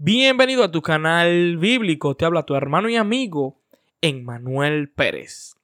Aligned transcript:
Bienvenido 0.00 0.62
a 0.62 0.70
tu 0.70 0.80
canal 0.80 1.56
bíblico, 1.56 2.14
te 2.14 2.24
habla 2.24 2.44
tu 2.44 2.54
hermano 2.54 2.88
y 2.88 2.94
amigo, 2.94 3.58
Emmanuel 4.00 4.88
Pérez. 4.90 5.56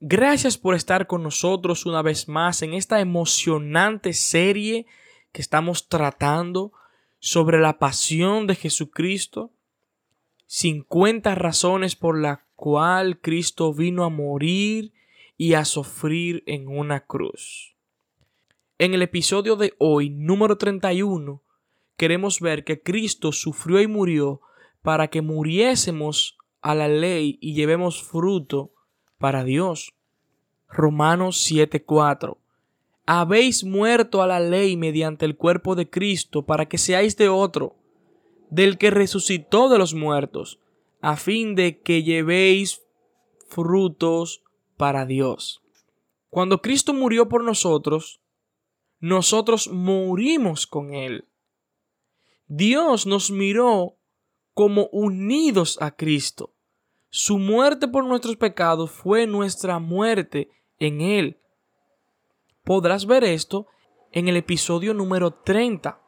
Gracias 0.00 0.56
por 0.56 0.74
estar 0.74 1.06
con 1.06 1.22
nosotros 1.22 1.84
una 1.84 2.00
vez 2.00 2.28
más 2.28 2.62
en 2.62 2.72
esta 2.72 3.00
emocionante 3.00 4.14
serie 4.14 4.86
que 5.32 5.42
estamos 5.42 5.90
tratando 5.90 6.72
sobre 7.18 7.60
la 7.60 7.78
pasión 7.78 8.46
de 8.46 8.54
Jesucristo. 8.54 9.50
50 10.46 11.34
razones 11.34 11.94
por 11.94 12.18
las 12.18 12.38
cuales 12.56 13.18
Cristo 13.20 13.74
vino 13.74 14.04
a 14.04 14.08
morir 14.08 14.94
y 15.36 15.52
a 15.52 15.66
sufrir 15.66 16.42
en 16.46 16.68
una 16.68 17.00
cruz. 17.00 17.74
En 18.78 18.94
el 18.94 19.02
episodio 19.02 19.56
de 19.56 19.74
hoy, 19.76 20.08
número 20.08 20.56
31, 20.56 21.42
queremos 22.02 22.40
ver 22.40 22.64
que 22.64 22.82
Cristo 22.82 23.30
sufrió 23.30 23.80
y 23.80 23.86
murió 23.86 24.40
para 24.82 25.06
que 25.06 25.22
muriésemos 25.22 26.36
a 26.60 26.74
la 26.74 26.88
ley 26.88 27.38
y 27.40 27.54
llevemos 27.54 28.02
fruto 28.02 28.72
para 29.18 29.44
Dios. 29.44 29.92
Romanos 30.68 31.48
7:4 31.48 32.38
Habéis 33.06 33.62
muerto 33.62 34.20
a 34.20 34.26
la 34.26 34.40
ley 34.40 34.76
mediante 34.76 35.24
el 35.24 35.36
cuerpo 35.36 35.76
de 35.76 35.88
Cristo 35.88 36.44
para 36.44 36.66
que 36.66 36.76
seáis 36.76 37.16
de 37.16 37.28
otro, 37.28 37.76
del 38.50 38.78
que 38.78 38.90
resucitó 38.90 39.68
de 39.68 39.78
los 39.78 39.94
muertos, 39.94 40.58
a 41.02 41.14
fin 41.14 41.54
de 41.54 41.82
que 41.82 42.02
llevéis 42.02 42.82
frutos 43.46 44.42
para 44.76 45.06
Dios. 45.06 45.62
Cuando 46.30 46.62
Cristo 46.62 46.94
murió 46.94 47.28
por 47.28 47.44
nosotros, 47.44 48.20
nosotros 48.98 49.68
morimos 49.68 50.66
con 50.66 50.94
Él. 50.94 51.28
Dios 52.54 53.06
nos 53.06 53.30
miró 53.30 53.96
como 54.52 54.88
unidos 54.92 55.78
a 55.80 55.90
Cristo. 55.90 56.52
Su 57.08 57.38
muerte 57.38 57.88
por 57.88 58.04
nuestros 58.04 58.36
pecados 58.36 58.90
fue 58.90 59.26
nuestra 59.26 59.78
muerte 59.78 60.50
en 60.78 61.00
Él. 61.00 61.40
Podrás 62.62 63.06
ver 63.06 63.24
esto 63.24 63.68
en 64.10 64.28
el 64.28 64.36
episodio 64.36 64.92
número 64.92 65.32
30. 65.32 65.98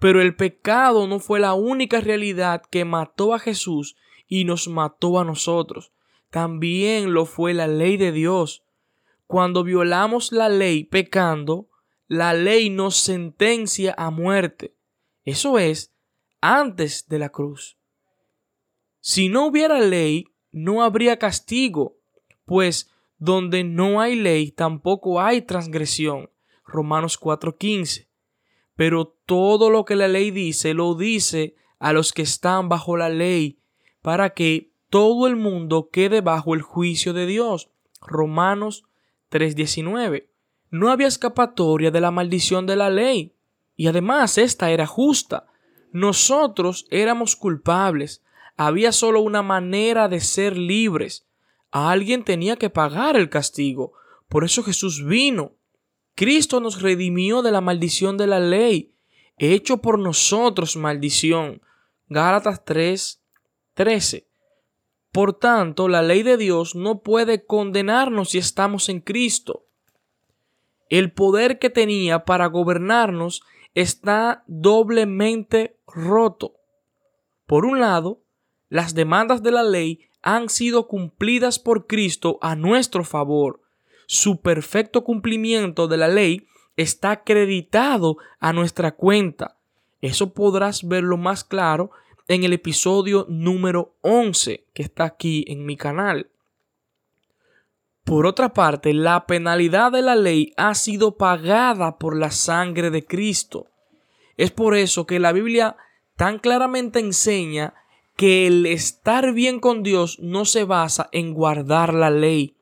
Pero 0.00 0.20
el 0.20 0.34
pecado 0.34 1.06
no 1.06 1.20
fue 1.20 1.38
la 1.38 1.54
única 1.54 2.00
realidad 2.00 2.62
que 2.68 2.84
mató 2.84 3.34
a 3.34 3.38
Jesús 3.38 3.94
y 4.26 4.44
nos 4.44 4.66
mató 4.66 5.20
a 5.20 5.24
nosotros. 5.24 5.92
También 6.30 7.12
lo 7.12 7.26
fue 7.26 7.54
la 7.54 7.68
ley 7.68 7.96
de 7.96 8.10
Dios. 8.10 8.64
Cuando 9.28 9.62
violamos 9.62 10.32
la 10.32 10.48
ley 10.48 10.82
pecando, 10.82 11.68
la 12.12 12.34
ley 12.34 12.68
nos 12.68 12.96
sentencia 12.96 13.94
a 13.96 14.10
muerte. 14.10 14.76
Eso 15.24 15.58
es, 15.58 15.94
antes 16.42 17.08
de 17.08 17.18
la 17.18 17.30
cruz. 17.30 17.78
Si 19.00 19.30
no 19.30 19.46
hubiera 19.46 19.80
ley, 19.80 20.26
no 20.50 20.82
habría 20.82 21.18
castigo, 21.18 21.96
pues 22.44 22.90
donde 23.16 23.64
no 23.64 24.02
hay 24.02 24.16
ley 24.16 24.50
tampoco 24.50 25.22
hay 25.22 25.40
transgresión. 25.40 26.28
Romanos 26.66 27.18
4:15. 27.18 28.10
Pero 28.76 29.06
todo 29.24 29.70
lo 29.70 29.86
que 29.86 29.96
la 29.96 30.06
ley 30.06 30.30
dice 30.30 30.74
lo 30.74 30.94
dice 30.94 31.54
a 31.78 31.94
los 31.94 32.12
que 32.12 32.20
están 32.20 32.68
bajo 32.68 32.98
la 32.98 33.08
ley, 33.08 33.58
para 34.02 34.34
que 34.34 34.70
todo 34.90 35.26
el 35.26 35.36
mundo 35.36 35.88
quede 35.90 36.20
bajo 36.20 36.52
el 36.52 36.60
juicio 36.60 37.14
de 37.14 37.24
Dios. 37.24 37.70
Romanos 38.02 38.84
3:19 39.30 40.31
no 40.72 40.90
había 40.90 41.06
escapatoria 41.06 41.90
de 41.90 42.00
la 42.00 42.10
maldición 42.10 42.66
de 42.66 42.76
la 42.76 42.88
ley. 42.88 43.36
Y 43.76 43.88
además 43.88 44.38
esta 44.38 44.70
era 44.70 44.86
justa. 44.86 45.46
Nosotros 45.92 46.86
éramos 46.90 47.36
culpables. 47.36 48.24
Había 48.56 48.90
solo 48.90 49.20
una 49.20 49.42
manera 49.42 50.08
de 50.08 50.20
ser 50.20 50.56
libres. 50.56 51.28
alguien 51.70 52.24
tenía 52.24 52.56
que 52.56 52.70
pagar 52.70 53.16
el 53.16 53.28
castigo. 53.28 53.92
Por 54.28 54.44
eso 54.44 54.62
Jesús 54.62 55.04
vino. 55.04 55.52
Cristo 56.14 56.58
nos 56.58 56.80
redimió 56.80 57.42
de 57.42 57.50
la 57.50 57.60
maldición 57.60 58.16
de 58.16 58.26
la 58.26 58.40
ley, 58.40 58.94
hecho 59.38 59.78
por 59.78 59.98
nosotros 59.98 60.76
maldición. 60.76 61.62
Gálatas 62.08 62.64
3, 62.64 63.22
13. 63.74 64.28
Por 65.10 65.34
tanto, 65.34 65.88
la 65.88 66.02
ley 66.02 66.22
de 66.22 66.38
Dios 66.38 66.74
no 66.74 67.02
puede 67.02 67.44
condenarnos 67.44 68.30
si 68.30 68.38
estamos 68.38 68.88
en 68.88 69.00
Cristo 69.00 69.66
el 70.92 71.10
poder 71.10 71.58
que 71.58 71.70
tenía 71.70 72.26
para 72.26 72.48
gobernarnos 72.48 73.42
está 73.74 74.44
doblemente 74.46 75.78
roto. 75.86 76.56
Por 77.46 77.64
un 77.64 77.80
lado, 77.80 78.20
las 78.68 78.94
demandas 78.94 79.42
de 79.42 79.52
la 79.52 79.62
ley 79.62 80.00
han 80.20 80.50
sido 80.50 80.88
cumplidas 80.88 81.58
por 81.58 81.86
Cristo 81.86 82.38
a 82.42 82.56
nuestro 82.56 83.04
favor. 83.04 83.62
Su 84.04 84.42
perfecto 84.42 85.02
cumplimiento 85.02 85.88
de 85.88 85.96
la 85.96 86.08
ley 86.08 86.46
está 86.76 87.12
acreditado 87.12 88.18
a 88.38 88.52
nuestra 88.52 88.92
cuenta. 88.92 89.56
Eso 90.02 90.34
podrás 90.34 90.86
verlo 90.86 91.16
más 91.16 91.42
claro 91.42 91.90
en 92.28 92.44
el 92.44 92.52
episodio 92.52 93.24
número 93.30 93.96
11 94.02 94.66
que 94.74 94.82
está 94.82 95.04
aquí 95.04 95.46
en 95.48 95.64
mi 95.64 95.78
canal. 95.78 96.28
Por 98.04 98.26
otra 98.26 98.52
parte, 98.52 98.92
la 98.92 99.26
penalidad 99.26 99.92
de 99.92 100.02
la 100.02 100.16
ley 100.16 100.52
ha 100.56 100.74
sido 100.74 101.16
pagada 101.16 101.98
por 101.98 102.16
la 102.16 102.30
sangre 102.30 102.90
de 102.90 103.04
Cristo. 103.04 103.68
Es 104.36 104.50
por 104.50 104.76
eso 104.76 105.06
que 105.06 105.20
la 105.20 105.32
Biblia 105.32 105.76
tan 106.16 106.38
claramente 106.38 106.98
enseña 106.98 107.74
que 108.16 108.46
el 108.46 108.66
estar 108.66 109.32
bien 109.32 109.60
con 109.60 109.82
Dios 109.82 110.18
no 110.20 110.44
se 110.44 110.64
basa 110.64 111.08
en 111.12 111.32
guardar 111.32 111.94
la 111.94 112.10
ley. 112.10 112.56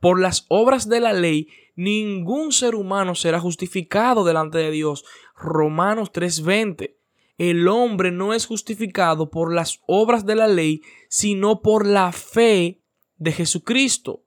Por 0.00 0.20
las 0.20 0.46
obras 0.48 0.88
de 0.88 1.00
la 1.00 1.12
ley, 1.12 1.48
ningún 1.76 2.52
ser 2.52 2.74
humano 2.74 3.14
será 3.14 3.40
justificado 3.40 4.24
delante 4.24 4.58
de 4.58 4.70
Dios. 4.70 5.04
Romanos 5.36 6.12
3:20. 6.12 6.96
El 7.36 7.66
hombre 7.68 8.12
no 8.12 8.32
es 8.32 8.46
justificado 8.46 9.30
por 9.30 9.52
las 9.52 9.80
obras 9.86 10.24
de 10.24 10.36
la 10.36 10.46
ley, 10.46 10.82
sino 11.08 11.62
por 11.62 11.84
la 11.86 12.12
fe 12.12 12.80
de 13.16 13.32
Jesucristo. 13.32 14.23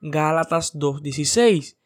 Gálatas 0.00 0.76
2.16. 0.78 1.76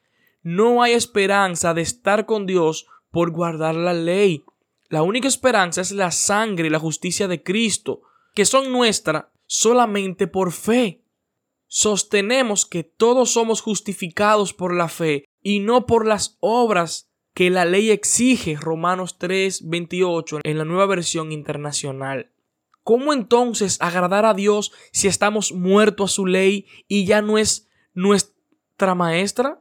No 0.42 0.82
hay 0.82 0.92
esperanza 0.92 1.74
de 1.74 1.82
estar 1.82 2.26
con 2.26 2.46
Dios 2.46 2.86
por 3.10 3.30
guardar 3.30 3.74
la 3.74 3.92
ley. 3.92 4.44
La 4.88 5.02
única 5.02 5.28
esperanza 5.28 5.80
es 5.80 5.92
la 5.92 6.10
sangre 6.10 6.66
y 6.66 6.70
la 6.70 6.78
justicia 6.78 7.28
de 7.28 7.42
Cristo, 7.42 8.02
que 8.34 8.44
son 8.44 8.72
nuestra 8.72 9.32
solamente 9.46 10.26
por 10.26 10.52
fe. 10.52 11.02
Sostenemos 11.66 12.66
que 12.66 12.84
todos 12.84 13.30
somos 13.30 13.60
justificados 13.60 14.52
por 14.52 14.74
la 14.74 14.88
fe 14.88 15.24
y 15.40 15.60
no 15.60 15.86
por 15.86 16.06
las 16.06 16.36
obras 16.40 17.08
que 17.34 17.48
la 17.48 17.64
ley 17.64 17.90
exige, 17.90 18.56
Romanos 18.56 19.18
3:28 19.18 20.40
en 20.44 20.58
la 20.58 20.64
nueva 20.64 20.86
versión 20.86 21.32
internacional. 21.32 22.30
¿Cómo 22.84 23.12
entonces 23.12 23.78
agradar 23.80 24.26
a 24.26 24.34
Dios 24.34 24.72
si 24.92 25.08
estamos 25.08 25.52
muertos 25.52 26.10
a 26.10 26.14
su 26.14 26.26
ley 26.26 26.66
y 26.88 27.06
ya 27.06 27.22
no 27.22 27.38
es 27.38 27.70
nuestra 27.94 28.94
maestra? 28.94 29.60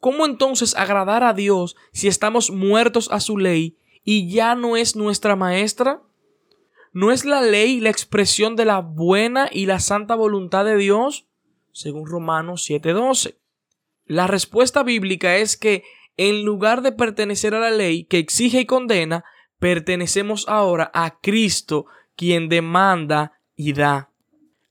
¿Cómo 0.00 0.26
entonces 0.26 0.76
agradar 0.76 1.24
a 1.24 1.32
Dios 1.32 1.76
si 1.92 2.08
estamos 2.08 2.50
muertos 2.50 3.08
a 3.10 3.20
su 3.20 3.38
ley 3.38 3.78
y 4.04 4.30
ya 4.30 4.54
no 4.54 4.76
es 4.76 4.96
nuestra 4.96 5.34
maestra? 5.34 6.02
¿No 6.92 7.10
es 7.10 7.24
la 7.24 7.42
ley 7.42 7.80
la 7.80 7.90
expresión 7.90 8.54
de 8.54 8.66
la 8.66 8.80
buena 8.80 9.48
y 9.50 9.66
la 9.66 9.80
santa 9.80 10.14
voluntad 10.14 10.64
de 10.64 10.76
Dios? 10.76 11.26
Según 11.72 12.06
Romanos 12.06 12.64
7:12. 12.68 13.38
La 14.06 14.26
respuesta 14.26 14.82
bíblica 14.82 15.38
es 15.38 15.56
que 15.56 15.82
en 16.16 16.44
lugar 16.44 16.82
de 16.82 16.92
pertenecer 16.92 17.54
a 17.54 17.60
la 17.60 17.70
ley 17.70 18.04
que 18.04 18.18
exige 18.18 18.60
y 18.60 18.66
condena, 18.66 19.24
pertenecemos 19.58 20.46
ahora 20.48 20.90
a 20.94 21.18
Cristo, 21.20 21.86
quien 22.14 22.48
demanda 22.48 23.40
y 23.56 23.72
da. 23.72 24.10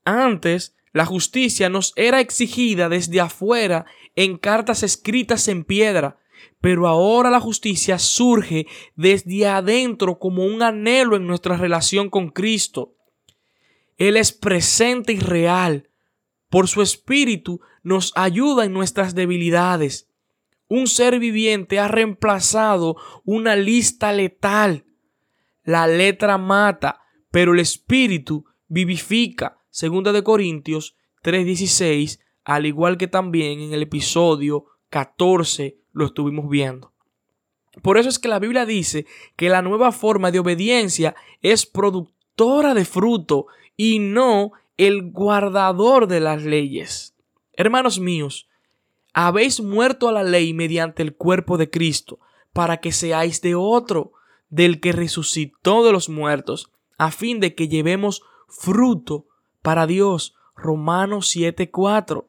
Antes 0.04 0.74
la 0.94 1.04
justicia 1.04 1.68
nos 1.68 1.92
era 1.96 2.20
exigida 2.20 2.88
desde 2.88 3.20
afuera 3.20 3.84
en 4.14 4.38
cartas 4.38 4.84
escritas 4.84 5.48
en 5.48 5.64
piedra, 5.64 6.20
pero 6.60 6.86
ahora 6.86 7.30
la 7.30 7.40
justicia 7.40 7.98
surge 7.98 8.68
desde 8.94 9.48
adentro 9.48 10.20
como 10.20 10.46
un 10.46 10.62
anhelo 10.62 11.16
en 11.16 11.26
nuestra 11.26 11.56
relación 11.56 12.10
con 12.10 12.30
Cristo. 12.30 12.94
Él 13.98 14.16
es 14.16 14.30
presente 14.30 15.12
y 15.12 15.18
real. 15.18 15.90
Por 16.48 16.68
su 16.68 16.80
espíritu 16.80 17.60
nos 17.82 18.12
ayuda 18.14 18.64
en 18.64 18.72
nuestras 18.72 19.16
debilidades. 19.16 20.08
Un 20.68 20.86
ser 20.86 21.18
viviente 21.18 21.80
ha 21.80 21.88
reemplazado 21.88 22.96
una 23.24 23.56
lista 23.56 24.12
letal. 24.12 24.84
La 25.64 25.88
letra 25.88 26.38
mata, 26.38 27.00
pero 27.32 27.52
el 27.52 27.58
espíritu 27.58 28.44
vivifica. 28.68 29.58
Segunda 29.74 30.12
de 30.12 30.22
Corintios 30.22 30.94
3:16, 31.24 32.20
al 32.44 32.64
igual 32.64 32.96
que 32.96 33.08
también 33.08 33.58
en 33.58 33.72
el 33.72 33.82
episodio 33.82 34.66
14 34.90 35.78
lo 35.92 36.06
estuvimos 36.06 36.48
viendo. 36.48 36.92
Por 37.82 37.98
eso 37.98 38.08
es 38.08 38.20
que 38.20 38.28
la 38.28 38.38
Biblia 38.38 38.66
dice 38.66 39.04
que 39.34 39.48
la 39.48 39.62
nueva 39.62 39.90
forma 39.90 40.30
de 40.30 40.38
obediencia 40.38 41.16
es 41.42 41.66
productora 41.66 42.72
de 42.72 42.84
fruto 42.84 43.46
y 43.76 43.98
no 43.98 44.52
el 44.76 45.10
guardador 45.10 46.06
de 46.06 46.20
las 46.20 46.44
leyes. 46.44 47.16
Hermanos 47.52 47.98
míos, 47.98 48.46
habéis 49.12 49.60
muerto 49.60 50.08
a 50.08 50.12
la 50.12 50.22
ley 50.22 50.54
mediante 50.54 51.02
el 51.02 51.16
cuerpo 51.16 51.58
de 51.58 51.68
Cristo, 51.68 52.20
para 52.52 52.76
que 52.76 52.92
seáis 52.92 53.42
de 53.42 53.56
otro, 53.56 54.12
del 54.50 54.78
que 54.78 54.92
resucitó 54.92 55.84
de 55.84 55.90
los 55.90 56.08
muertos, 56.08 56.70
a 56.96 57.10
fin 57.10 57.40
de 57.40 57.56
que 57.56 57.66
llevemos 57.66 58.22
fruto 58.46 59.26
para 59.64 59.86
Dios. 59.86 60.34
Romanos 60.54 61.34
7:4. 61.34 62.28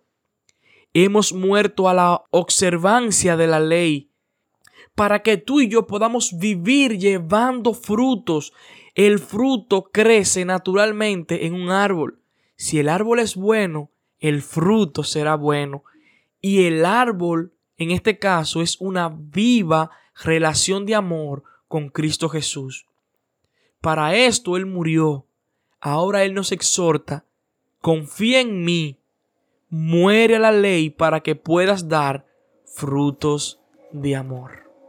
Hemos 0.94 1.34
muerto 1.34 1.90
a 1.90 1.94
la 1.94 2.24
observancia 2.32 3.36
de 3.36 3.46
la 3.46 3.60
ley, 3.60 4.10
para 4.96 5.22
que 5.22 5.36
tú 5.36 5.60
y 5.60 5.68
yo 5.68 5.86
podamos 5.86 6.40
vivir 6.40 6.98
llevando 6.98 7.74
frutos. 7.74 8.54
El 8.94 9.20
fruto 9.20 9.90
crece 9.92 10.46
naturalmente 10.46 11.46
en 11.46 11.56
un 11.56 11.72
árbol. 11.72 12.22
Si 12.56 12.80
el 12.80 12.88
árbol 12.88 13.20
es 13.20 13.36
bueno, 13.36 13.92
el 14.20 14.42
fruto 14.42 15.04
será 15.04 15.36
bueno. 15.36 15.84
Y 16.40 16.64
el 16.64 16.86
árbol, 16.86 17.52
en 17.78 17.92
este 17.92 18.18
caso, 18.18 18.62
es 18.62 18.80
una 18.80 19.10
viva 19.14 19.92
relación 20.24 20.86
de 20.86 20.96
amor 20.96 21.44
con 21.68 21.90
Cristo 21.90 22.30
Jesús. 22.30 22.86
Para 23.82 24.16
esto 24.16 24.56
Él 24.56 24.66
murió. 24.66 25.25
Ahora 25.88 26.24
Él 26.24 26.34
nos 26.34 26.52
exhorta, 26.52 27.26
confía 27.80 28.42
en 28.42 28.64
mí, 28.66 28.98
muere 29.70 30.38
a 30.38 30.40
la 30.40 30.52
ley 30.52 30.90
para 30.90 31.20
que 31.20 31.36
puedas 31.36 31.88
dar 31.88 32.26
frutos 32.66 33.62
de 33.92 34.16
amor. 34.16 34.65